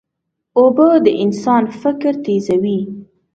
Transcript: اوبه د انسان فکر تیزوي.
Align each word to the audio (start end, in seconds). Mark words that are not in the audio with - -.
اوبه 0.59 0.87
د 1.05 1.07
انسان 1.23 1.63
فکر 1.81 2.13
تیزوي. 2.25 2.79